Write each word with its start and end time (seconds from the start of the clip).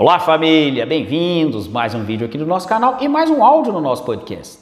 Olá 0.00 0.20
família, 0.20 0.86
bem-vindos 0.86 1.66
mais 1.66 1.92
um 1.92 2.04
vídeo 2.04 2.24
aqui 2.24 2.38
do 2.38 2.46
nosso 2.46 2.68
canal 2.68 2.98
e 3.00 3.08
mais 3.08 3.28
um 3.28 3.42
áudio 3.42 3.72
no 3.72 3.80
nosso 3.80 4.04
podcast. 4.04 4.60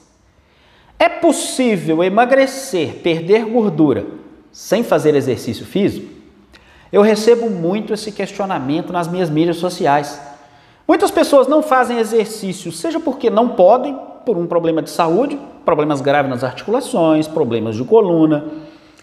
É 0.99 1.11
possível 1.11 2.03
emagrecer, 2.03 3.03
perder 3.03 3.45
gordura 3.45 4.07
sem 4.51 4.83
fazer 4.83 5.15
exercício 5.15 5.67
físico? 5.67 6.11
Eu 6.91 7.03
recebo 7.03 7.51
muito 7.51 7.93
esse 7.93 8.13
questionamento 8.13 8.95
nas 8.95 9.09
minhas 9.09 9.29
mídias 9.29 9.59
sociais. 9.59 10.19
Muitas 10.89 11.11
pessoas 11.11 11.47
não 11.47 11.63
fazem 11.63 11.99
exercício, 11.99 12.73
seja 12.73 12.99
porque 12.99 13.29
não 13.29 13.51
podem, 13.51 13.95
por 14.25 14.39
um 14.39 14.47
problema 14.47 14.81
de 14.81 14.89
saúde, 14.89 15.39
problemas 15.67 16.01
graves 16.01 16.31
nas 16.31 16.45
articulações, 16.45 17.29
problemas 17.29 17.77
de 17.77 17.85
coluna, 17.85 18.43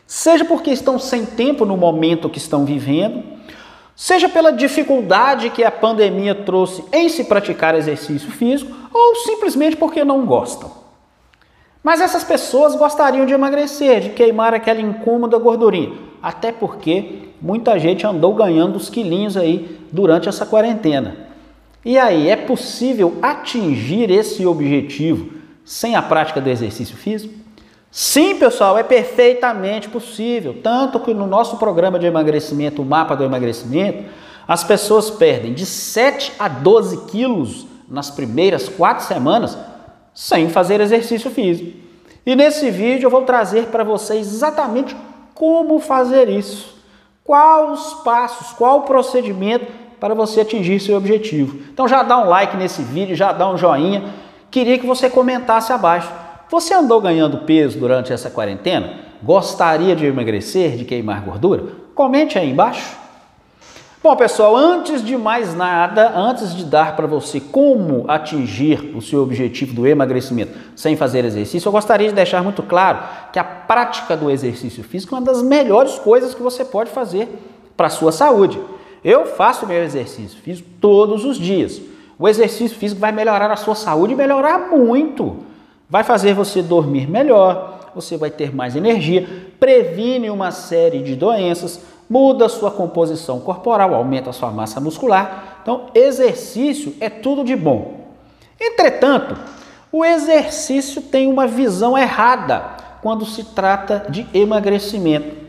seja 0.08 0.44
porque 0.44 0.72
estão 0.72 0.98
sem 0.98 1.28
tempo 1.28 1.64
no 1.64 1.78
momento 1.78 2.28
que 2.28 2.40
estão 2.40 2.66
vivendo, 2.66 3.33
seja 3.96 4.28
pela 4.28 4.52
dificuldade 4.52 5.50
que 5.50 5.64
a 5.64 5.72
pandemia 5.72 6.34
trouxe 6.34 6.84
em 6.92 7.10
se 7.10 7.26
praticar 7.26 7.76
exercício 7.76 8.32
físico 8.32 8.72
ou 8.94 9.16
simplesmente 9.18 9.76
porque 9.76 10.04
não 10.04 10.26
gostam. 10.26 10.72
Mas 11.84 12.00
essas 12.00 12.24
pessoas 12.24 12.76
gostariam 12.76 13.26
de 13.26 13.34
emagrecer, 13.34 14.00
de 14.00 14.10
queimar 14.12 14.54
aquela 14.54 14.80
incômoda 14.80 15.38
gordurinha, 15.38 15.94
até 16.22 16.52
porque 16.52 17.24
muita 17.42 17.78
gente 17.78 18.08
andou 18.08 18.34
ganhando 18.34 18.78
os 18.78 18.90
quilinhos 18.90 19.36
aí 19.36 19.80
durante 19.92 20.30
essa 20.30 20.46
quarentena. 20.46 21.28
E 21.84 21.98
aí, 21.98 22.30
é 22.30 22.38
possível 22.38 23.18
atingir 23.22 24.10
esse 24.10 24.46
objetivo 24.46 25.34
sem 25.66 25.96
a 25.96 26.02
prática 26.02 26.40
do 26.40 26.50
exercício 26.50 26.96
físico? 26.96 27.34
Sim, 27.96 28.40
pessoal, 28.40 28.76
é 28.76 28.82
perfeitamente 28.82 29.88
possível. 29.88 30.58
Tanto 30.64 31.00
que 31.00 31.14
no 31.14 31.28
nosso 31.28 31.58
programa 31.58 32.00
de 32.00 32.08
emagrecimento, 32.08 32.82
o 32.82 32.86
mapa 32.86 33.16
do 33.16 33.24
emagrecimento, 33.24 34.06
as 34.48 34.64
pessoas 34.64 35.12
perdem 35.12 35.54
de 35.54 35.64
7 35.64 36.34
a 36.40 36.48
12 36.48 37.06
quilos 37.06 37.68
nas 37.88 38.10
primeiras 38.10 38.68
quatro 38.68 39.06
semanas 39.06 39.56
sem 40.12 40.50
fazer 40.50 40.82
exercício 40.82 41.30
físico. 41.30 41.78
E 42.26 42.36
nesse 42.36 42.72
vídeo 42.72 43.06
eu 43.06 43.12
vou 43.12 43.26
trazer 43.26 43.68
para 43.68 43.84
vocês 43.84 44.26
exatamente 44.26 44.96
como 45.36 45.80
fazer 45.80 46.28
isso. 46.30 46.76
Quais 47.24 47.80
os 47.80 47.94
passos, 48.02 48.54
qual 48.54 48.80
o 48.80 48.84
procedimento 48.84 49.72
para 50.00 50.16
você 50.16 50.42
atingir 50.42 50.80
seu 50.80 50.98
objetivo. 50.98 51.60
Então 51.72 51.88
já 51.88 52.02
dá 52.02 52.18
um 52.18 52.28
like 52.28 52.58
nesse 52.58 52.82
vídeo, 52.82 53.16
já 53.16 53.32
dá 53.32 53.48
um 53.48 53.56
joinha. 53.56 54.04
Queria 54.50 54.80
que 54.80 54.88
você 54.88 55.12
comentasse 55.12 55.72
abaixo 55.72 56.23
você 56.54 56.72
andou 56.72 57.02
ganhando 57.02 57.40
peso 57.40 57.80
durante 57.80 58.14
essa 58.14 58.30
quarentena? 58.30 59.00
Gostaria 59.24 59.96
de 59.96 60.06
emagrecer, 60.06 60.78
de 60.78 60.86
queimar 60.86 61.24
gordura? 61.24 61.64
Comente 61.96 62.38
aí 62.38 62.52
embaixo. 62.52 62.96
Bom, 64.04 64.16
pessoal, 64.16 64.56
antes 64.56 65.04
de 65.04 65.18
mais 65.18 65.56
nada, 65.56 66.12
antes 66.16 66.54
de 66.54 66.64
dar 66.64 66.96
para 66.96 67.08
você 67.08 67.40
como 67.40 68.06
atingir 68.08 68.96
o 68.96 69.02
seu 69.02 69.24
objetivo 69.24 69.74
do 69.74 69.88
emagrecimento 69.88 70.56
sem 70.76 70.96
fazer 70.96 71.26
exercício, 71.26 71.68
eu 71.68 71.72
gostaria 71.72 72.10
de 72.10 72.14
deixar 72.14 72.44
muito 72.44 72.62
claro 72.62 73.00
que 73.32 73.40
a 73.40 73.44
prática 73.44 74.16
do 74.16 74.30
exercício 74.30 74.84
físico 74.84 75.16
é 75.16 75.18
uma 75.18 75.26
das 75.26 75.42
melhores 75.42 75.98
coisas 75.98 76.36
que 76.36 76.44
você 76.44 76.64
pode 76.64 76.92
fazer 76.92 77.30
para 77.76 77.88
a 77.88 77.90
sua 77.90 78.12
saúde. 78.12 78.62
Eu 79.04 79.26
faço 79.26 79.66
meu 79.66 79.84
exercício 79.84 80.40
físico 80.40 80.70
todos 80.80 81.26
os 81.26 81.38
dias. 81.38 81.82
O 82.20 82.28
exercício 82.28 82.78
físico 82.78 83.02
vai 83.02 83.12
melhorar 83.12 83.50
a 83.50 83.56
sua 83.56 83.74
saúde 83.74 84.14
e 84.14 84.16
melhorar 84.16 84.70
muito 84.70 85.52
vai 85.94 86.04
fazer 86.04 86.34
você 86.34 86.64
dormir 86.64 87.08
melhor, 87.08 87.92
você 87.94 88.18
vai 88.18 88.32
ter 88.32 88.52
mais 88.52 88.76
energia, 88.76 89.28
previne 89.60 90.28
uma 90.32 90.50
série 90.50 91.04
de 91.04 91.16
doenças, 91.16 91.82
muda 92.10 92.50
sua 92.50 92.72
composição 92.72 93.40
corporal, 93.40 93.94
aumenta 93.94 94.32
a 94.32 94.34
sua 94.34 94.50
massa 94.50 94.80
muscular. 94.80 95.60
Então, 95.62 95.92
exercício 95.94 96.96
é 97.00 97.12
tudo 97.12 97.44
de 97.44 97.56
bom. 97.56 98.08
Entretanto, 98.60 99.38
o 99.92 100.04
exercício 100.04 101.00
tem 101.00 101.28
uma 101.28 101.46
visão 101.46 101.96
errada 101.96 102.72
quando 103.00 103.24
se 103.24 103.44
trata 103.44 104.08
de 104.10 104.26
emagrecimento. 104.34 105.44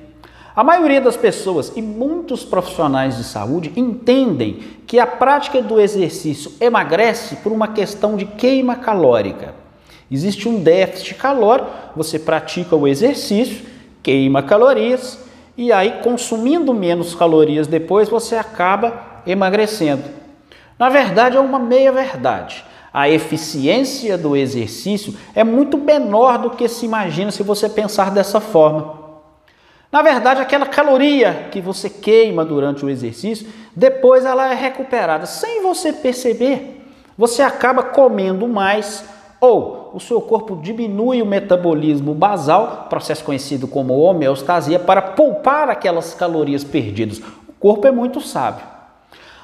A 0.55 0.63
maioria 0.63 1.01
das 1.01 1.17
pessoas 1.17 1.73
e 1.75 1.81
muitos 1.81 2.45
profissionais 2.45 3.17
de 3.17 3.25
saúde 3.25 3.73
entendem 3.75 4.59
que 4.87 5.01
a 5.01 5.07
prática 5.07 5.63
do 5.63 5.81
exercício 5.81 6.53
emagrece 6.61 7.37
por 7.37 7.51
uma 7.51 7.69
questão 7.69 8.15
de 8.15 8.27
queima 8.27 8.77
calórica. 8.77 9.64
Existe 10.15 10.49
um 10.49 10.63
déficit 10.63 11.15
calórico, 11.15 11.69
você 11.97 12.21
pratica 12.21 12.77
o 12.77 12.87
exercício, 12.87 13.67
queima 14.01 14.45
calorias 14.45 15.19
e 15.57 15.73
aí 15.73 15.99
consumindo 16.05 16.73
menos 16.73 17.17
calorias 17.17 17.67
depois 17.67 18.09
você 18.09 18.37
acaba 18.37 19.23
emagrecendo. 19.27 20.05
Na 20.79 20.89
verdade 20.89 21.37
é 21.37 21.41
uma 21.41 21.59
meia 21.59 21.91
verdade. 21.91 22.65
A 22.93 23.11
eficiência 23.11 24.17
do 24.17 24.37
exercício 24.37 25.17
é 25.35 25.43
muito 25.43 25.77
menor 25.77 26.39
do 26.39 26.51
que 26.51 26.69
se 26.69 26.87
imagina 26.87 27.33
se 27.33 27.43
você 27.43 27.69
pensar 27.69 28.13
dessa 28.13 28.39
forma. 28.39 29.03
Na 29.91 30.01
verdade, 30.01 30.41
aquela 30.41 30.67
caloria 30.67 31.49
que 31.51 31.61
você 31.61 31.91
queima 31.91 32.45
durante 32.45 32.85
o 32.85 32.91
exercício, 32.91 33.49
depois 33.75 34.25
ela 34.25 34.49
é 34.49 34.55
recuperada 34.55 35.27
sem 35.27 35.61
você 35.61 35.93
perceber. 35.93 36.87
Você 37.19 37.43
acaba 37.43 37.83
comendo 37.83 38.47
mais 38.47 39.05
ou 39.45 39.91
o 39.93 40.01
seu 40.01 40.21
corpo 40.21 40.57
diminui 40.57 41.21
o 41.21 41.27
metabolismo 41.27 42.15
basal, 42.15 42.87
processo 42.89 43.23
conhecido 43.23 43.69
como 43.69 43.99
homeostasia, 43.99 44.79
para 44.79 45.03
poupar 45.03 45.69
aquelas 45.69 46.15
calorias 46.15 46.65
perdidas. 46.65 47.19
O 47.19 47.53
corpo 47.61 47.87
é 47.87 47.91
muito 47.91 48.21
sábio. 48.21 48.65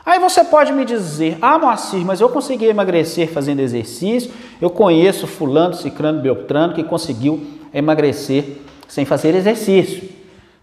Aí 0.04 0.18
você 0.18 0.42
pode 0.42 0.72
me 0.72 0.84
dizer, 0.84 1.36
ah, 1.42 1.58
Moacir, 1.58 2.04
mas 2.04 2.20
eu 2.20 2.30
consegui 2.30 2.64
emagrecer 2.64 3.30
fazendo 3.30 3.60
exercício, 3.60 4.32
eu 4.60 4.70
conheço 4.70 5.26
fulano, 5.26 5.74
ciclano, 5.74 6.22
beltrano 6.22 6.72
que 6.72 6.82
conseguiu 6.82 7.40
emagrecer 7.72 8.58
sem 8.88 9.04
fazer 9.04 9.34
exercício. 9.34 10.08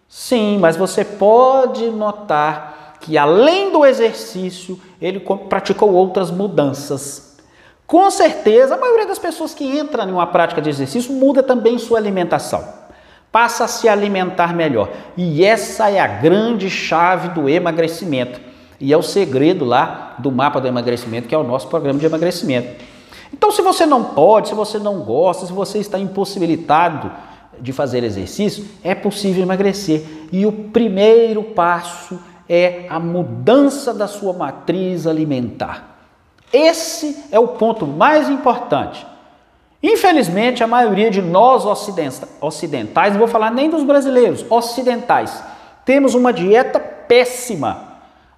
Sim, 0.10 0.58
mas 0.60 0.76
você 0.76 1.06
pode 1.06 1.86
notar 1.92 2.98
que 3.00 3.18
além 3.18 3.72
do 3.72 3.86
exercício, 3.86 4.80
ele 5.00 5.20
praticou 5.48 5.94
outras 5.94 6.32
mudanças 6.32 7.27
com 7.88 8.12
certeza, 8.12 8.76
a 8.76 8.78
maioria 8.78 9.08
das 9.08 9.18
pessoas 9.18 9.54
que 9.54 9.64
entram 9.64 10.10
em 10.10 10.12
uma 10.12 10.28
prática 10.28 10.62
de 10.62 10.70
exercício 10.70 11.14
muda 11.14 11.42
também 11.42 11.80
sua 11.80 11.98
alimentação. 11.98 12.62
Passa 13.32 13.64
a 13.64 13.68
se 13.68 13.88
alimentar 13.88 14.54
melhor. 14.54 14.90
E 15.16 15.46
essa 15.46 15.90
é 15.90 15.98
a 15.98 16.06
grande 16.06 16.70
chave 16.70 17.30
do 17.30 17.48
emagrecimento. 17.48 18.42
E 18.78 18.92
é 18.92 18.98
o 18.98 19.02
segredo 19.02 19.64
lá 19.64 20.16
do 20.20 20.30
mapa 20.30 20.60
do 20.60 20.68
emagrecimento, 20.68 21.30
que 21.30 21.34
é 21.34 21.38
o 21.38 21.44
nosso 21.44 21.70
programa 21.70 21.98
de 21.98 22.06
emagrecimento. 22.06 22.84
Então, 23.34 23.52
se 23.52 23.62
você 23.62 23.86
não 23.86 24.04
pode, 24.04 24.50
se 24.50 24.54
você 24.54 24.78
não 24.78 25.00
gosta, 25.00 25.46
se 25.46 25.54
você 25.54 25.80
está 25.80 25.98
impossibilitado 25.98 27.10
de 27.58 27.72
fazer 27.72 28.04
exercício, 28.04 28.66
é 28.84 28.94
possível 28.94 29.44
emagrecer. 29.44 30.04
E 30.30 30.46
o 30.46 30.52
primeiro 30.52 31.42
passo 31.42 32.20
é 32.50 32.86
a 32.90 33.00
mudança 33.00 33.94
da 33.94 34.08
sua 34.08 34.34
matriz 34.34 35.08
alimentar. 35.08 35.97
Esse 36.52 37.26
é 37.32 37.40
o 37.40 37.50
ponto 37.50 37.86
mais 37.86 38.30
importante. 38.30 39.06
Infelizmente, 39.82 40.64
a 40.64 40.68
maioria 40.68 41.12
de 41.12 41.22
nós 41.22 41.66
ocidentais, 42.42 43.14
não 43.14 43.20
vou 43.20 43.28
falar 43.28 43.52
nem 43.52 43.70
dos 43.70 43.84
brasileiros, 43.84 44.46
ocidentais, 44.50 45.44
temos 45.86 46.16
uma 46.16 46.34
dieta 46.34 46.80
péssima. 46.80 47.86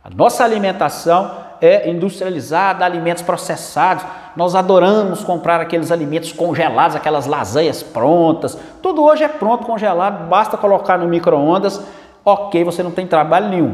A 0.04 0.10
nossa 0.10 0.44
alimentação 0.44 1.32
é 1.62 1.90
industrializada, 1.90 2.86
alimentos 2.86 3.24
processados. 3.24 4.06
Nós 4.36 4.56
adoramos 4.56 5.24
comprar 5.24 5.60
aqueles 5.60 5.92
alimentos 5.92 6.32
congelados, 6.32 6.96
aquelas 6.96 7.26
lasanhas 7.26 7.84
prontas. 7.84 8.58
Tudo 8.82 9.04
hoje 9.04 9.24
é 9.24 9.28
pronto, 9.28 9.66
congelado, 9.66 10.28
basta 10.28 10.58
colocar 10.58 10.98
no 10.98 11.08
micro-ondas. 11.08 11.82
Ok, 12.24 12.64
você 12.64 12.84
não 12.84 12.92
tem 12.92 13.08
trabalho 13.08 13.50
nenhum. 13.50 13.74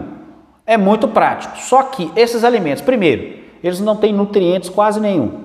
É 0.65 0.77
muito 0.77 1.07
prático. 1.07 1.57
Só 1.57 1.83
que 1.83 2.11
esses 2.15 2.43
alimentos, 2.43 2.81
primeiro, 2.81 3.44
eles 3.67 3.79
não 3.79 3.95
têm 3.95 4.13
nutrientes 4.13 4.69
quase 4.69 4.99
nenhum. 4.99 5.43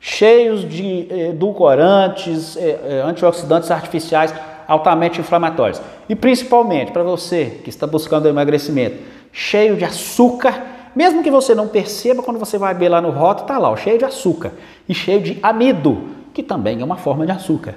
Cheios 0.00 0.66
de 0.66 1.06
edulcorantes, 1.10 2.56
eh, 2.56 2.80
eh, 2.82 3.02
antioxidantes 3.04 3.70
artificiais 3.70 4.32
altamente 4.66 5.20
inflamatórios. 5.20 5.82
E 6.08 6.14
principalmente 6.14 6.92
para 6.92 7.02
você 7.02 7.60
que 7.62 7.68
está 7.68 7.86
buscando 7.86 8.26
emagrecimento, 8.26 8.96
cheio 9.30 9.76
de 9.76 9.84
açúcar, 9.84 10.62
mesmo 10.96 11.22
que 11.22 11.30
você 11.30 11.54
não 11.54 11.68
perceba 11.68 12.22
quando 12.22 12.38
você 12.38 12.56
vai 12.56 12.72
ver 12.74 12.88
lá 12.88 13.02
no 13.02 13.10
rótulo, 13.10 13.44
está 13.44 13.58
lá, 13.58 13.70
ó, 13.70 13.76
cheio 13.76 13.98
de 13.98 14.04
açúcar 14.06 14.52
e 14.88 14.94
cheio 14.94 15.20
de 15.20 15.38
amido, 15.42 16.08
que 16.32 16.42
também 16.42 16.80
é 16.80 16.84
uma 16.84 16.96
forma 16.96 17.26
de 17.26 17.32
açúcar. 17.32 17.74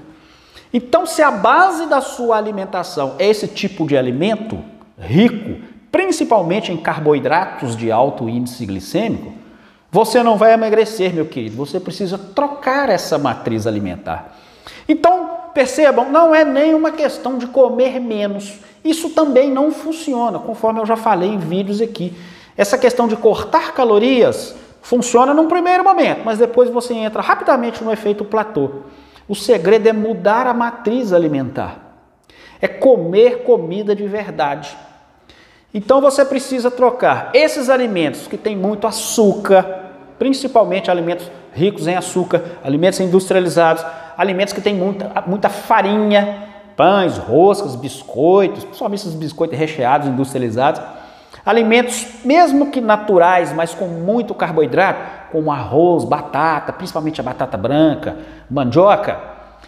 Então, 0.74 1.06
se 1.06 1.22
a 1.22 1.32
base 1.32 1.86
da 1.88 2.00
sua 2.00 2.38
alimentação 2.38 3.16
é 3.20 3.28
esse 3.28 3.46
tipo 3.46 3.86
de 3.86 3.98
alimento 3.98 4.58
rico, 4.98 5.62
principalmente 5.92 6.72
em 6.72 6.78
carboidratos 6.78 7.76
de 7.76 7.92
alto 7.92 8.30
índice 8.30 8.66
glicêmico, 8.66 9.41
você 9.92 10.24
não 10.24 10.38
vai 10.38 10.54
emagrecer, 10.54 11.14
meu 11.14 11.26
querido, 11.26 11.56
você 11.56 11.80
precisa 11.80 12.18
trocar 12.18 12.90
essa 12.90 13.18
matriz 13.18 13.68
alimentar. 13.68 14.38
Então, 14.88 15.38
percebam, 15.54 16.10
não 16.10 16.34
é 16.34 16.46
nem 16.46 16.74
uma 16.74 16.92
questão 16.92 17.38
de 17.38 17.48
comer 17.48 18.00
menos. 18.00 18.60
Isso 18.84 19.10
também 19.10 19.52
não 19.52 19.72
funciona, 19.72 20.40
conforme 20.40 20.80
eu 20.80 20.86
já 20.86 20.96
falei 20.96 21.30
em 21.30 21.38
vídeos 21.38 21.82
aqui. 21.82 22.14
Essa 22.58 22.78
questão 22.78 23.08
de 23.08 23.16
cortar 23.16 23.74
calorias 23.74 24.56
Funciona 24.82 25.34
num 25.34 25.48
primeiro 25.48 25.84
momento, 25.84 26.24
mas 26.26 26.40
depois 26.40 26.70
você 26.70 26.94
entra 26.94 27.22
rapidamente 27.22 27.84
no 27.84 27.92
efeito 27.92 28.26
platô. 28.26 28.70
O 29.28 29.36
segredo 29.36 29.88
é 29.88 29.94
mudar 29.94 30.48
a 30.48 30.54
matriz 30.54 31.14
alimentar. 31.14 31.78
É 32.60 32.68
comer 32.68 33.44
comida 33.44 33.96
de 33.96 34.08
verdade. 34.08 34.76
Então 35.74 36.02
você 36.02 36.26
precisa 36.26 36.70
trocar 36.70 37.32
esses 37.34 37.70
alimentos 37.70 38.28
que 38.28 38.38
têm 38.38 38.56
muito 38.56 38.88
açúcar, 38.88 39.92
principalmente 40.20 40.92
alimentos 40.92 41.30
ricos 41.54 41.88
em 41.88 41.96
açúcar, 41.96 42.42
alimentos 42.64 43.00
industrializados, 43.00 43.86
alimentos 44.18 44.54
que 44.54 44.62
têm 44.62 44.76
muita, 44.76 45.24
muita 45.26 45.50
farinha, 45.50 46.50
pães, 46.76 47.18
roscas, 47.18 47.76
biscoitos, 47.76 48.66
principalmente 48.66 49.02
esses 49.02 49.16
biscoitos 49.16 49.58
recheados, 49.58 50.08
industrializados 50.08 50.82
Alimentos, 51.46 52.06
mesmo 52.24 52.70
que 52.70 52.80
naturais, 52.80 53.52
mas 53.52 53.74
com 53.74 53.88
muito 53.88 54.34
carboidrato, 54.34 55.32
como 55.32 55.52
arroz, 55.52 56.04
batata, 56.04 56.72
principalmente 56.72 57.20
a 57.20 57.24
batata 57.24 57.58
branca, 57.58 58.16
mandioca, 58.50 59.20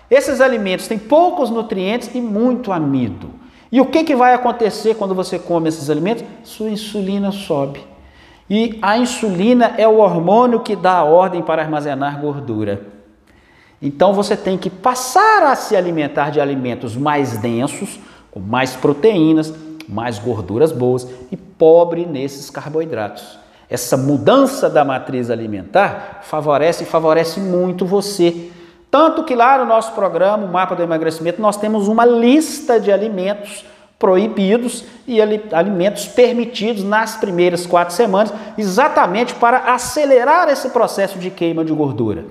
esses 0.10 0.40
alimentos 0.40 0.88
têm 0.88 1.00
poucos 1.00 1.50
nutrientes 1.50 2.14
e 2.14 2.22
muito 2.22 2.72
amido. 2.72 3.32
E 3.74 3.81
o 3.81 3.88
que, 3.88 4.04
que 4.04 4.16
vai 4.16 4.36
acontecer 4.36 4.94
quando 4.94 5.16
você 5.16 5.40
come 5.40 5.68
esses 5.68 5.90
alimentos? 5.90 6.24
Sua 6.44 6.70
insulina 6.70 7.31
sobe. 7.31 7.84
E 8.48 8.78
a 8.84 9.00
insulina 9.00 9.74
é 9.80 9.88
o 9.88 9.98
hormônio 9.98 10.60
que 10.60 10.75
dá 10.75 10.98
a 10.98 11.04
ordem 11.04 11.42
para 11.42 11.64
armazenar 11.64 12.22
gordura. 12.22 12.84
Então 13.81 14.14
você 14.14 14.38
tem 14.38 14.60
que 14.60 14.70
passar 14.70 15.42
a 15.42 15.56
se 15.56 15.75
alimentar 15.75 16.30
de 16.30 16.40
alimentos 16.40 16.96
mais 16.96 17.40
densos, 17.40 18.00
com 18.30 18.40
mais 18.40 18.75
proteínas, 18.75 19.52
mais 19.90 20.19
gorduras 20.19 20.72
boas 20.72 21.08
e 21.31 21.36
pobre 21.36 22.06
nesses 22.06 22.52
carboidratos. 22.52 23.40
Essa 23.68 23.98
mudança 23.98 24.69
da 24.69 24.86
matriz 24.86 25.31
alimentar 25.31 26.19
favorece 26.22 26.84
e 26.84 26.86
favorece 26.86 27.40
muito 27.40 27.88
você. 27.88 28.52
Tanto 28.94 29.24
que 29.24 29.34
lá 29.34 29.57
no 29.57 29.66
nosso 29.66 29.94
programa, 29.94 30.45
o 30.45 30.48
Mapa 30.48 30.75
do 30.75 30.84
Emagrecimento, 30.84 31.42
nós 31.42 31.57
temos 31.57 31.88
uma 31.88 32.06
lista 32.06 32.80
de 32.80 32.92
alimentos 32.92 33.66
proibidos 33.98 34.86
e 35.07 35.19
alimentos 35.19 36.06
permitidos 36.06 36.84
nas 36.84 37.16
primeiras 37.16 37.66
quatro 37.66 37.95
semanas, 37.95 38.31
exatamente 38.56 39.34
para 39.34 39.74
acelerar 39.74 40.48
esse 40.48 40.69
processo 40.69 41.18
de 41.18 41.31
queima 41.31 41.66
de 41.66 41.74
gordura. 41.74 42.25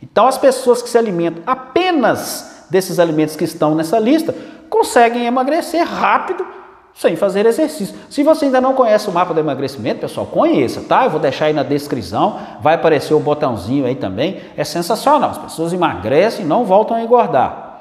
Então, 0.00 0.28
as 0.28 0.38
pessoas 0.38 0.80
que 0.80 0.88
se 0.88 0.96
alimentam 0.96 1.42
apenas 1.44 2.64
desses 2.70 3.00
alimentos 3.00 3.34
que 3.34 3.42
estão 3.42 3.74
nessa 3.74 3.98
lista 3.98 4.32
conseguem 4.70 5.26
emagrecer 5.26 5.84
rápido 5.84 6.46
sem 6.94 7.16
fazer 7.16 7.44
exercício. 7.44 7.96
Se 8.08 8.22
você 8.22 8.44
ainda 8.44 8.60
não 8.60 8.72
conhece 8.72 9.08
o 9.08 9.12
mapa 9.12 9.34
do 9.34 9.40
emagrecimento, 9.40 10.00
pessoal, 10.00 10.26
conheça, 10.26 10.80
tá? 10.82 11.04
Eu 11.04 11.10
vou 11.10 11.20
deixar 11.20 11.46
aí 11.46 11.52
na 11.52 11.64
descrição, 11.64 12.38
vai 12.60 12.76
aparecer 12.76 13.12
o 13.14 13.20
botãozinho 13.20 13.84
aí 13.84 13.96
também. 13.96 14.40
É 14.56 14.62
sensacional. 14.62 15.30
As 15.30 15.38
pessoas 15.38 15.72
emagrecem 15.72 16.44
e 16.44 16.48
não 16.48 16.64
voltam 16.64 16.96
a 16.96 17.02
engordar. 17.02 17.80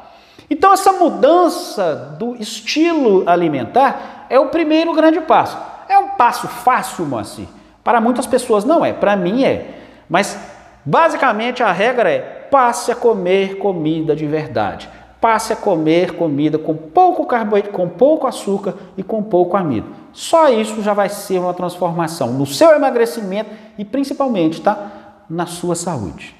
Então, 0.49 0.73
essa 0.73 0.91
mudança 0.93 2.15
do 2.17 2.35
estilo 2.35 3.23
alimentar 3.27 4.25
é 4.29 4.39
o 4.39 4.47
primeiro 4.47 4.93
grande 4.93 5.21
passo. 5.21 5.57
É 5.87 5.97
um 5.97 6.09
passo 6.09 6.47
fácil, 6.47 7.05
Moacir. 7.05 7.47
Para 7.83 8.01
muitas 8.01 8.25
pessoas 8.25 8.65
não 8.65 8.83
é, 8.83 8.93
para 8.93 9.15
mim 9.15 9.43
é. 9.43 9.75
Mas, 10.09 10.39
basicamente, 10.83 11.61
a 11.61 11.71
regra 11.71 12.09
é 12.09 12.19
passe 12.19 12.91
a 12.91 12.95
comer 12.95 13.57
comida 13.57 14.15
de 14.15 14.25
verdade 14.25 14.89
passe 15.23 15.53
a 15.53 15.55
comer 15.55 16.17
comida 16.17 16.57
com 16.57 16.75
pouco 16.75 17.25
carboidrato, 17.25 17.73
com 17.73 17.87
pouco 17.87 18.27
açúcar 18.27 18.75
e 18.97 19.01
com 19.01 19.23
pouco 19.23 19.55
amido. 19.55 19.87
Só 20.11 20.49
isso 20.49 20.83
já 20.83 20.93
vai 20.93 21.07
ser 21.07 21.39
uma 21.39 21.53
transformação 21.53 22.33
no 22.33 22.45
seu 22.45 22.71
emagrecimento 22.71 23.49
e 23.77 23.85
principalmente, 23.85 24.59
tá, 24.59 25.23
na 25.29 25.45
sua 25.45 25.75
saúde. 25.75 26.35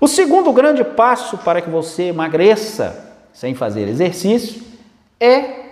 O 0.00 0.06
segundo 0.06 0.52
grande 0.52 0.84
passo 0.84 1.38
para 1.38 1.60
que 1.60 1.68
você 1.68 2.04
emagreça 2.04 3.16
sem 3.32 3.52
fazer 3.52 3.88
exercício 3.88 4.62
é 5.18 5.64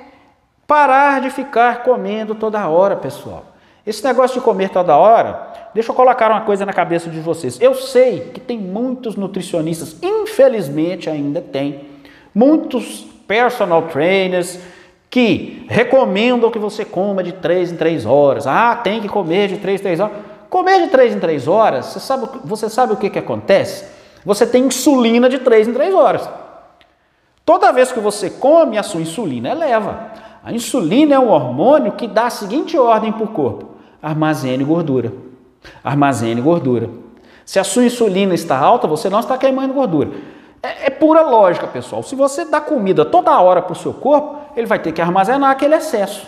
parar 0.66 1.20
de 1.20 1.30
ficar 1.30 1.84
comendo 1.84 2.34
toda 2.34 2.66
hora, 2.66 2.96
pessoal. 2.96 3.44
Esse 3.86 4.02
negócio 4.02 4.40
de 4.40 4.44
comer 4.44 4.70
toda 4.70 4.96
hora, 4.96 5.70
deixa 5.72 5.92
eu 5.92 5.94
colocar 5.94 6.28
uma 6.28 6.40
coisa 6.40 6.66
na 6.66 6.72
cabeça 6.72 7.08
de 7.08 7.20
vocês. 7.20 7.60
Eu 7.60 7.76
sei 7.76 8.32
que 8.34 8.40
tem 8.40 8.58
muitos 8.58 9.14
nutricionistas, 9.14 9.96
infelizmente 10.02 11.08
ainda 11.08 11.40
tem, 11.40 11.91
Muitos 12.34 13.06
personal 13.26 13.82
trainers 13.82 14.58
que 15.10 15.66
recomendam 15.68 16.50
que 16.50 16.58
você 16.58 16.84
coma 16.84 17.22
de 17.22 17.32
3 17.32 17.72
em 17.72 17.76
3 17.76 18.06
horas. 18.06 18.46
Ah, 18.46 18.74
tem 18.76 19.00
que 19.00 19.08
comer 19.08 19.48
de 19.48 19.58
3 19.58 19.80
em 19.80 19.82
3 19.82 20.00
horas. 20.00 20.16
Comer 20.48 20.82
de 20.82 20.88
3 20.88 21.16
em 21.16 21.18
3 21.18 21.48
horas, 21.48 21.86
você 21.86 22.00
sabe, 22.00 22.28
você 22.44 22.68
sabe 22.68 22.92
o 22.92 22.96
que, 22.96 23.08
que 23.08 23.18
acontece? 23.18 23.86
Você 24.24 24.46
tem 24.46 24.64
insulina 24.64 25.28
de 25.28 25.38
3 25.38 25.68
em 25.68 25.72
3 25.72 25.94
horas. 25.94 26.28
Toda 27.44 27.72
vez 27.72 27.90
que 27.90 28.00
você 28.00 28.30
come, 28.30 28.78
a 28.78 28.82
sua 28.82 29.00
insulina 29.00 29.50
eleva. 29.50 30.12
A 30.44 30.52
insulina 30.52 31.14
é 31.14 31.18
um 31.18 31.30
hormônio 31.30 31.92
que 31.92 32.06
dá 32.06 32.26
a 32.26 32.30
seguinte 32.30 32.78
ordem 32.78 33.12
para 33.12 33.24
o 33.24 33.28
corpo: 33.28 33.76
armazene 34.02 34.64
gordura. 34.64 35.12
Armazene 35.82 36.40
gordura. 36.40 36.88
Se 37.44 37.58
a 37.58 37.64
sua 37.64 37.84
insulina 37.84 38.34
está 38.34 38.58
alta, 38.58 38.86
você 38.86 39.08
não 39.10 39.20
está 39.20 39.36
queimando 39.36 39.74
gordura. 39.74 40.10
É, 40.62 40.86
é 40.86 40.90
pura 40.90 41.22
lógica, 41.22 41.66
pessoal. 41.66 42.02
Se 42.02 42.14
você 42.14 42.44
dá 42.44 42.60
comida 42.60 43.04
toda 43.04 43.38
hora 43.40 43.60
para 43.60 43.72
o 43.72 43.76
seu 43.76 43.92
corpo, 43.92 44.38
ele 44.56 44.66
vai 44.66 44.78
ter 44.78 44.92
que 44.92 45.02
armazenar 45.02 45.50
aquele 45.50 45.74
excesso. 45.74 46.26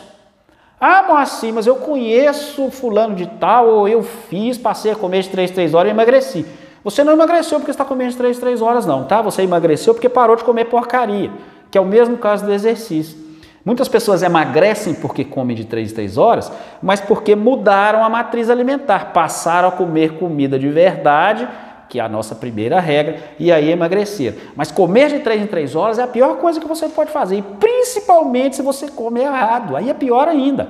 Ah, 0.80 1.04
Moacir, 1.06 1.54
mas 1.54 1.66
eu 1.66 1.76
conheço 1.76 2.70
fulano 2.70 3.14
de 3.14 3.26
tal, 3.26 3.68
ou 3.68 3.88
eu 3.88 4.02
fiz, 4.02 4.58
passei 4.58 4.90
a 4.90 4.96
comer 4.96 5.22
de 5.22 5.30
3, 5.30 5.50
3 5.52 5.72
horas 5.72 5.88
e 5.88 5.94
emagreci. 5.94 6.44
Você 6.82 7.02
não 7.02 7.12
emagreceu 7.12 7.58
porque 7.58 7.70
está 7.70 7.84
comendo 7.84 8.10
de 8.10 8.16
3, 8.18 8.38
3 8.38 8.60
horas, 8.60 8.84
não, 8.84 9.04
tá? 9.04 9.22
Você 9.22 9.42
emagreceu 9.42 9.94
porque 9.94 10.08
parou 10.08 10.36
de 10.36 10.44
comer 10.44 10.66
porcaria, 10.66 11.30
que 11.70 11.78
é 11.78 11.80
o 11.80 11.86
mesmo 11.86 12.18
caso 12.18 12.44
do 12.44 12.52
exercício. 12.52 13.24
Muitas 13.64 13.88
pessoas 13.88 14.22
emagrecem 14.22 14.92
porque 14.92 15.24
comem 15.24 15.56
de 15.56 15.64
3 15.64 15.90
em 15.90 15.94
3 15.94 16.18
horas, 16.18 16.52
mas 16.82 17.00
porque 17.00 17.34
mudaram 17.34 18.04
a 18.04 18.10
matriz 18.10 18.50
alimentar, 18.50 19.12
passaram 19.14 19.68
a 19.68 19.72
comer 19.72 20.18
comida 20.18 20.58
de 20.58 20.68
verdade 20.68 21.48
que 21.88 22.00
é 22.00 22.02
a 22.02 22.08
nossa 22.08 22.34
primeira 22.34 22.80
regra, 22.80 23.18
e 23.38 23.52
aí 23.52 23.70
emagrecer. 23.70 24.52
Mas 24.56 24.70
comer 24.70 25.08
de 25.08 25.20
3 25.20 25.42
em 25.42 25.46
3 25.46 25.76
horas 25.76 25.98
é 25.98 26.02
a 26.02 26.08
pior 26.08 26.36
coisa 26.36 26.60
que 26.60 26.66
você 26.66 26.88
pode 26.88 27.10
fazer, 27.10 27.36
e 27.36 27.42
principalmente 27.42 28.56
se 28.56 28.62
você 28.62 28.88
come 28.88 29.20
errado, 29.20 29.76
aí 29.76 29.90
é 29.90 29.94
pior 29.94 30.28
ainda. 30.28 30.68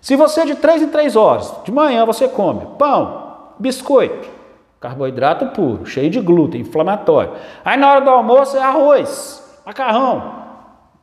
Se 0.00 0.14
você 0.14 0.44
de 0.44 0.54
3 0.54 0.82
em 0.82 0.88
3 0.88 1.16
horas, 1.16 1.52
de 1.64 1.72
manhã 1.72 2.06
você 2.06 2.28
come 2.28 2.66
pão, 2.78 3.34
biscoito, 3.58 4.28
carboidrato 4.80 5.46
puro, 5.46 5.84
cheio 5.84 6.08
de 6.08 6.20
glúten, 6.20 6.60
inflamatório. 6.60 7.32
Aí 7.64 7.76
na 7.76 7.90
hora 7.90 8.00
do 8.00 8.10
almoço 8.10 8.56
é 8.56 8.62
arroz, 8.62 9.42
macarrão, 9.66 10.44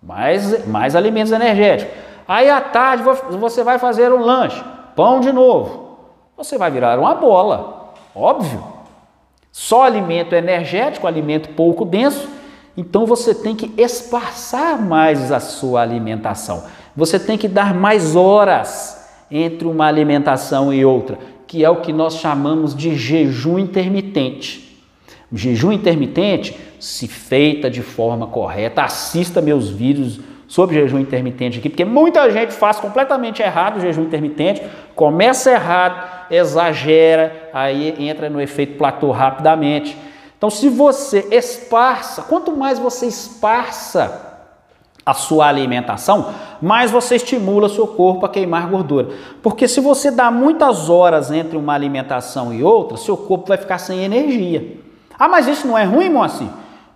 mais, 0.02 0.66
mais 0.68 0.96
alimentos 0.96 1.32
energéticos. 1.32 1.94
Aí 2.26 2.50
à 2.50 2.62
tarde 2.62 3.04
você 3.04 3.64
vai 3.64 3.78
fazer 3.78 4.14
um 4.14 4.22
lanche, 4.22 4.64
pão 4.96 5.20
de 5.20 5.34
novo. 5.34 5.98
Você 6.38 6.58
vai 6.58 6.72
virar 6.72 6.98
uma 6.98 7.14
bola, 7.14 7.94
óbvio. 8.16 8.64
Só 9.56 9.84
alimento 9.84 10.34
energético, 10.34 11.06
alimento 11.06 11.50
pouco 11.50 11.86
denso, 11.86 12.28
então 12.76 13.06
você 13.06 13.36
tem 13.36 13.56
que 13.56 13.72
esparçar 13.78 14.82
mais 14.82 15.32
a 15.32 15.40
sua 15.40 15.84
alimentação. 15.84 16.64
Você 16.98 17.20
tem 17.20 17.38
que 17.38 17.48
dar 17.48 17.72
mais 17.72 18.16
horas 18.16 19.08
entre 19.30 19.68
uma 19.68 19.86
alimentação 19.86 20.74
e 20.74 20.84
outra, 20.84 21.20
que 21.46 21.64
é 21.64 21.70
o 21.70 21.82
que 21.82 21.94
nós 21.94 22.16
chamamos 22.16 22.76
de 22.76 22.96
jejum 22.96 23.60
intermitente. 23.60 24.84
O 25.32 25.38
jejum 25.38 25.72
intermitente, 25.72 26.60
se 26.80 27.08
feita 27.08 27.70
de 27.70 27.84
forma 27.84 28.26
correta, 28.26 28.82
assista 28.82 29.40
meus 29.40 29.70
vídeos 29.70 30.20
sobre 30.48 30.78
jejum 30.78 30.98
intermitente 30.98 31.60
aqui, 31.60 31.70
porque 31.70 31.86
muita 31.86 32.28
gente 32.32 32.54
faz 32.54 32.80
completamente 32.80 33.44
errado 33.44 33.78
o 33.78 33.82
jejum 33.82 34.02
intermitente, 34.02 34.64
começa 34.96 35.52
errado, 35.52 36.13
exagera, 36.30 37.50
aí 37.54 37.96
entra 38.00 38.30
no 38.30 38.42
efeito 38.42 38.78
platô 38.78 39.12
rapidamente. 39.12 39.98
Então, 40.38 40.50
se 40.50 40.68
você 40.70 41.28
esparça, 41.32 42.24
quanto 42.24 42.52
mais 42.52 42.78
você 42.78 43.06
esparça 43.06 44.34
a 45.06 45.14
sua 45.14 45.48
alimentação, 45.48 46.34
mais 46.62 46.92
você 46.92 47.16
estimula 47.16 47.68
seu 47.68 47.88
corpo 47.88 48.26
a 48.26 48.30
queimar 48.30 48.70
gordura. 48.70 49.10
Porque 49.42 49.68
se 49.68 49.82
você 49.82 50.10
dá 50.10 50.32
muitas 50.32 50.90
horas 50.90 51.32
entre 51.32 51.58
uma 51.58 51.74
alimentação 51.74 52.54
e 52.54 52.64
outra, 52.64 52.98
seu 52.98 53.18
corpo 53.18 53.48
vai 53.50 53.58
ficar 53.58 53.78
sem 53.78 54.04
energia. 54.04 54.78
Ah, 55.20 55.28
mas 55.28 55.48
isso 55.48 55.68
não 55.68 55.78
é 55.78 55.84
ruim, 55.84 56.10
Moacir? 56.10 56.48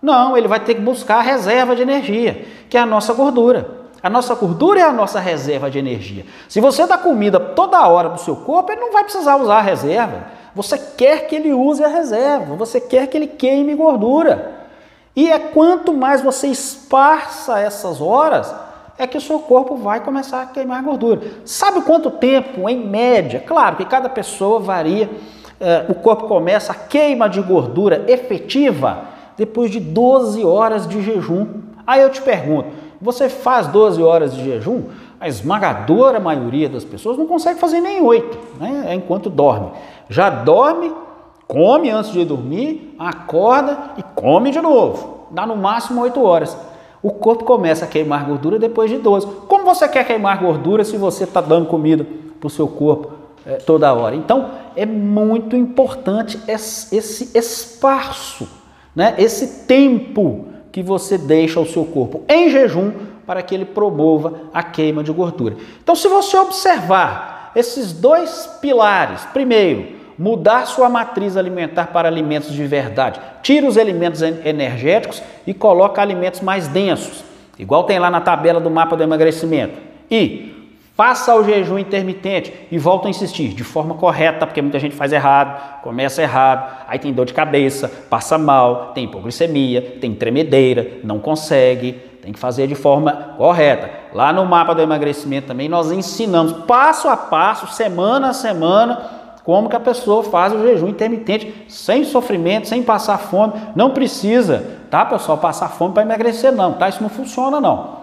Não, 0.01 0.37
ele 0.37 0.47
vai 0.47 0.59
ter 0.59 0.75
que 0.75 0.81
buscar 0.81 1.17
a 1.17 1.21
reserva 1.21 1.75
de 1.75 1.81
energia, 1.81 2.45
que 2.69 2.77
é 2.77 2.79
a 2.79 2.85
nossa 2.85 3.13
gordura. 3.13 3.86
A 4.01 4.09
nossa 4.09 4.35
gordura 4.35 4.79
é 4.79 4.83
a 4.83 4.91
nossa 4.91 5.19
reserva 5.19 5.69
de 5.69 5.79
energia. 5.79 6.25
Se 6.47 6.61
você 6.61 6.85
dá 6.85 6.97
comida 6.97 7.39
toda 7.39 7.87
hora 7.87 8.09
para 8.09 8.21
o 8.21 8.23
seu 8.23 8.35
corpo, 8.35 8.71
ele 8.71 8.81
não 8.81 8.91
vai 8.91 9.03
precisar 9.03 9.37
usar 9.37 9.57
a 9.57 9.61
reserva. 9.61 10.25
Você 10.53 10.77
quer 10.77 11.27
que 11.27 11.35
ele 11.35 11.53
use 11.53 11.83
a 11.83 11.87
reserva, 11.87 12.55
você 12.55 12.79
quer 12.79 13.07
que 13.07 13.17
ele 13.17 13.27
queime 13.27 13.75
gordura. 13.75 14.55
E 15.15 15.31
é 15.31 15.39
quanto 15.39 15.93
mais 15.93 16.21
você 16.21 16.47
esparça 16.47 17.59
essas 17.59 17.99
horas, 17.99 18.53
é 18.97 19.05
que 19.05 19.17
o 19.17 19.21
seu 19.21 19.39
corpo 19.39 19.75
vai 19.75 19.99
começar 19.99 20.41
a 20.41 20.45
queimar 20.45 20.83
gordura. 20.83 21.21
Sabe 21.45 21.81
quanto 21.81 22.09
tempo, 22.11 22.67
em 22.67 22.87
média? 22.87 23.43
Claro 23.45 23.75
que 23.77 23.85
cada 23.85 24.09
pessoa 24.09 24.59
varia 24.59 25.09
eh, 25.59 25.85
o 25.89 25.95
corpo 25.95 26.27
começa 26.27 26.71
a 26.71 26.75
queima 26.75 27.27
de 27.27 27.41
gordura 27.41 28.05
efetiva 28.07 29.05
depois 29.35 29.71
de 29.71 29.79
12 29.79 30.43
horas 30.43 30.87
de 30.87 31.01
jejum. 31.01 31.47
Aí 31.85 32.01
eu 32.01 32.09
te 32.09 32.21
pergunto, 32.21 32.69
você 33.01 33.29
faz 33.29 33.67
12 33.67 34.01
horas 34.01 34.35
de 34.35 34.43
jejum? 34.43 34.83
A 35.19 35.27
esmagadora 35.27 36.19
maioria 36.19 36.69
das 36.69 36.83
pessoas 36.83 37.17
não 37.17 37.27
consegue 37.27 37.59
fazer 37.59 37.79
nem 37.79 38.01
8, 38.01 38.37
né? 38.59 38.93
enquanto 38.93 39.29
dorme. 39.29 39.71
Já 40.09 40.29
dorme, 40.29 40.91
come 41.47 41.89
antes 41.89 42.11
de 42.11 42.23
dormir, 42.23 42.95
acorda 42.99 43.91
e 43.97 44.03
come 44.03 44.51
de 44.51 44.61
novo. 44.61 45.27
Dá 45.31 45.45
no 45.45 45.55
máximo 45.55 46.01
8 46.01 46.23
horas. 46.23 46.57
O 47.01 47.11
corpo 47.11 47.43
começa 47.43 47.85
a 47.85 47.87
queimar 47.87 48.25
gordura 48.25 48.57
depois 48.57 48.89
de 48.89 48.97
12. 48.97 49.27
Como 49.47 49.63
você 49.63 49.87
quer 49.87 50.05
queimar 50.05 50.39
gordura 50.39 50.83
se 50.83 50.97
você 50.97 51.23
está 51.23 51.41
dando 51.41 51.67
comida 51.67 52.05
para 52.39 52.47
o 52.47 52.49
seu 52.49 52.67
corpo 52.67 53.11
é, 53.45 53.55
toda 53.55 53.93
hora? 53.93 54.15
Então, 54.15 54.49
é 54.75 54.85
muito 54.85 55.55
importante 55.55 56.39
esse 56.47 57.37
espaço, 57.37 58.47
né? 58.95 59.15
esse 59.17 59.65
tempo 59.65 60.45
que 60.77 60.83
você 60.83 61.17
deixa 61.17 61.59
o 61.59 61.65
seu 61.65 61.83
corpo 61.85 62.21
em 62.29 62.51
jejum 62.51 62.91
para 63.25 63.41
que 63.41 63.55
ele 63.55 63.65
promova 63.65 64.41
a 64.53 64.61
queima 64.61 65.03
de 65.03 65.11
gordura. 65.11 65.55
Então, 65.81 65.95
se 65.95 66.07
você 66.07 66.37
observar 66.37 67.51
esses 67.55 67.91
dois 67.91 68.47
pilares, 68.61 69.25
primeiro, 69.33 69.87
mudar 70.19 70.67
sua 70.67 70.87
matriz 70.87 71.35
alimentar 71.35 71.87
para 71.87 72.07
alimentos 72.07 72.53
de 72.53 72.63
verdade, 72.67 73.19
tira 73.41 73.65
os 73.65 73.75
alimentos 73.75 74.21
energéticos 74.21 75.23
e 75.47 75.53
coloca 75.55 75.99
alimentos 75.99 76.41
mais 76.41 76.67
densos, 76.67 77.23
igual 77.57 77.85
tem 77.85 77.97
lá 77.97 78.11
na 78.11 78.21
tabela 78.21 78.59
do 78.59 78.69
mapa 78.69 78.95
do 78.95 79.01
emagrecimento. 79.01 79.79
E 80.11 80.56
Faça 80.97 81.35
o 81.35 81.43
jejum 81.43 81.77
intermitente 81.77 82.51
e 82.71 82.79
volto 82.79 83.05
a 83.05 83.09
insistir, 83.11 83.49
de 83.49 83.63
forma 83.63 83.93
correta, 83.93 84.47
porque 84.47 84.63
muita 84.63 84.79
gente 84.79 84.95
faz 84.95 85.13
errado, 85.13 85.83
começa 85.83 86.23
errado, 86.23 86.75
aí 86.87 86.97
tem 86.97 87.13
dor 87.13 87.27
de 87.27 87.35
cabeça, 87.35 87.87
passa 88.09 88.35
mal, 88.35 88.93
tem 88.95 89.03
hipoglicemia, 89.03 89.79
tem 90.01 90.15
tremedeira, 90.15 90.97
não 91.03 91.19
consegue, 91.19 91.91
tem 92.19 92.33
que 92.33 92.39
fazer 92.39 92.65
de 92.65 92.73
forma 92.73 93.35
correta. 93.37 93.91
Lá 94.11 94.33
no 94.33 94.43
mapa 94.43 94.73
do 94.73 94.81
emagrecimento 94.81 95.45
também 95.45 95.69
nós 95.69 95.91
ensinamos 95.91 96.51
passo 96.65 97.07
a 97.07 97.15
passo, 97.15 97.67
semana 97.67 98.29
a 98.29 98.33
semana, 98.33 98.99
como 99.43 99.69
que 99.69 99.75
a 99.75 99.79
pessoa 99.79 100.23
faz 100.23 100.51
o 100.51 100.63
jejum 100.63 100.87
intermitente 100.87 101.65
sem 101.69 102.05
sofrimento, 102.05 102.67
sem 102.67 102.81
passar 102.81 103.19
fome. 103.19 103.53
Não 103.75 103.91
precisa, 103.91 104.65
tá, 104.89 105.05
pessoal, 105.05 105.37
passar 105.37 105.69
fome 105.69 105.93
para 105.93 106.01
emagrecer 106.01 106.51
não, 106.51 106.73
tá? 106.73 106.89
Isso 106.89 107.03
não 107.03 107.09
funciona 107.09 107.61
não. 107.61 107.96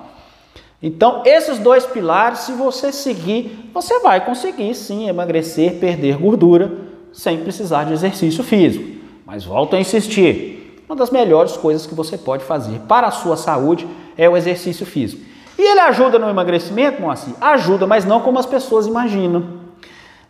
Então, 0.87 1.23
esses 1.25 1.59
dois 1.59 1.87
pilares, 1.87 2.41
se 2.41 2.53
você 2.53 2.93
seguir, 2.93 3.71
você 3.73 4.00
vai 4.00 4.23
conseguir 4.23 4.75
sim 4.75 5.09
emagrecer, 5.09 5.76
perder 5.81 6.19
gordura, 6.19 6.71
sem 7.11 7.38
precisar 7.38 7.85
de 7.85 7.95
exercício 7.95 8.45
físico. 8.45 9.00
Mas 9.25 9.47
volto 9.47 9.75
a 9.75 9.81
insistir: 9.81 10.85
uma 10.87 10.95
das 10.95 11.09
melhores 11.09 11.57
coisas 11.57 11.87
que 11.87 11.95
você 11.95 12.19
pode 12.19 12.45
fazer 12.45 12.81
para 12.81 13.07
a 13.07 13.11
sua 13.11 13.35
saúde 13.35 13.88
é 14.14 14.29
o 14.29 14.37
exercício 14.37 14.85
físico. 14.85 15.23
E 15.59 15.62
ele 15.62 15.81
ajuda 15.81 16.19
no 16.19 16.29
emagrecimento, 16.29 17.00
Moacir? 17.00 17.33
Ajuda, 17.41 17.87
mas 17.87 18.05
não 18.05 18.21
como 18.21 18.38
as 18.38 18.45
pessoas 18.45 18.87
imaginam. 18.87 19.61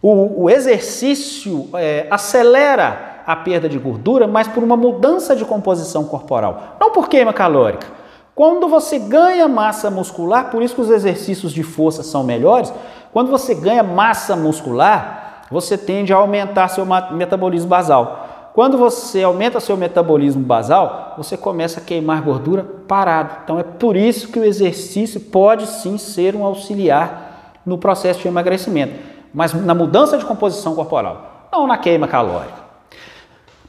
O, 0.01 0.45
o 0.45 0.51
exercício 0.51 1.69
é, 1.75 2.07
acelera 2.09 3.23
a 3.27 3.35
perda 3.35 3.69
de 3.69 3.77
gordura, 3.77 4.29
mas 4.29 4.47
por 4.47 4.63
uma 4.63 4.77
mudança 4.77 5.35
de 5.35 5.45
composição 5.45 6.05
corporal, 6.05 6.77
não 6.81 6.93
por 6.93 7.09
queima 7.09 7.33
calórica. 7.33 8.04
Quando 8.35 8.67
você 8.67 8.99
ganha 8.99 9.47
massa 9.47 9.91
muscular, 9.91 10.51
por 10.51 10.61
isso 10.61 10.75
que 10.75 10.81
os 10.81 10.91
exercícios 10.91 11.53
de 11.53 11.63
força 11.63 12.03
são 12.03 12.25
melhores, 12.25 12.73
quando 13.13 13.31
você 13.31 13.55
ganha 13.55 13.83
massa 13.83 14.35
muscular, 14.35 15.45
você 15.51 15.79
tende 15.79 16.13
a 16.13 16.17
aumentar 16.17 16.67
seu 16.67 16.85
metabolismo 17.13 17.69
basal. 17.69 18.51
Quando 18.53 18.77
você 18.77 19.23
aumenta 19.23 19.61
seu 19.61 19.77
metabolismo 19.77 20.43
basal, 20.43 21.15
você 21.17 21.37
começa 21.37 21.79
a 21.79 21.83
queimar 21.83 22.23
gordura 22.23 22.65
parado. 22.89 23.37
Então 23.45 23.59
é 23.59 23.63
por 23.63 23.97
isso 23.97 24.29
que 24.29 24.39
o 24.39 24.45
exercício 24.45 25.21
pode 25.21 25.67
sim 25.67 25.97
ser 25.97 26.35
um 26.35 26.45
auxiliar 26.45 27.61
no 27.65 27.79
processo 27.79 28.21
de 28.21 28.29
emagrecimento, 28.29 28.95
mas 29.33 29.55
na 29.55 29.75
mudança 29.75 30.19
de 30.19 30.25
composição 30.25 30.75
corporal, 30.75 31.49
não 31.53 31.67
na 31.67 31.79
queima 31.79 32.09
calórica. 32.09 32.64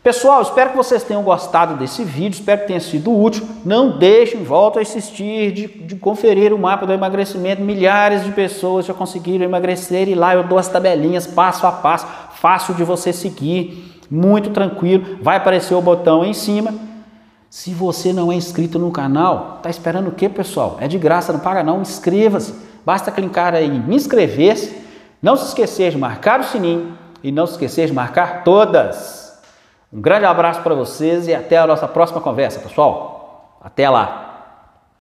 Pessoal, 0.06 0.40
espero 0.44 0.70
que 0.70 0.78
vocês 0.78 1.02
tenham 1.02 1.24
gostado 1.24 1.74
desse 1.78 2.04
vídeo, 2.04 2.38
espero 2.38 2.62
que 2.62 2.68
tenha 2.68 2.80
sido 2.80 3.12
útil. 3.12 3.44
Não 3.66 3.98
deixem, 3.98 4.44
volta 4.44 4.78
a 4.78 4.84
assistir, 4.84 5.52
de, 5.52 5.66
de, 5.66 5.96
conferir 5.96 6.54
o 6.54 6.60
mapa 6.60 6.86
do 6.86 6.94
emagrecimento. 6.94 7.64
Milhares 7.64 8.24
de 8.24 8.32
pessoas 8.32 8.86
já 8.86 8.94
conseguiram 8.94 9.44
emagrecer 9.44 10.08
e 10.08 10.14
lá 10.14 10.36
eu 10.36 10.44
dou 10.44 10.60
as 10.60 10.68
tabelinhas 10.68 11.26
passo 11.26 11.66
a 11.66 11.72
passo, 11.72 12.06
fácil 12.36 12.76
de 12.76 12.84
você 12.84 13.12
seguir, 13.12 14.00
muito 14.08 14.52
tranquilo. 14.52 15.18
Vai 15.24 15.38
aparecer 15.38 15.74
o 15.74 15.82
botão 15.82 16.24
em 16.24 16.36
cima. 16.36 16.72
Se 17.50 17.74
você 17.74 18.14
não 18.14 18.32
é 18.32 18.36
inscrito 18.36 18.78
no 18.78 18.92
canal, 18.92 19.58
tá 19.64 19.72
esperando 19.72 20.10
o 20.10 20.12
que, 20.12 20.30
pessoal? 20.30 20.78
É 20.80 20.88
de 20.88 21.00
graça, 21.00 21.34
não 21.34 21.40
paga 21.40 21.64
não, 21.64 21.82
inscreva-se. 21.82 22.54
Basta 22.86 23.10
clicar 23.10 23.56
aí 23.56 23.66
em 23.66 23.92
inscrever-se. 23.92 24.72
Não 25.20 25.36
se 25.36 25.48
esquecer 25.48 25.90
de 25.90 25.98
marcar 25.98 26.42
o 26.42 26.44
sininho 26.44 26.96
e 27.24 27.32
não 27.32 27.48
se 27.48 27.54
esquecer 27.54 27.88
de 27.88 27.94
marcar 27.94 28.44
todas. 28.44 29.25
Um 29.92 30.02
grande 30.02 30.26
abraço 30.26 30.62
para 30.62 30.76
vocês 30.76 31.28
e 31.28 31.34
até 31.34 31.58
a 31.58 31.68
nossa 31.68 31.88
próxima 31.88 32.22
conversa, 32.22 32.60
pessoal. 32.60 33.60
Até 33.62 33.90
lá! 33.90 34.35